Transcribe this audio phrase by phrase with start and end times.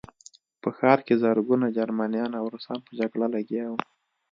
[0.61, 3.77] په ښار کې زرګونه جرمنان او روسان په جګړه لګیا وو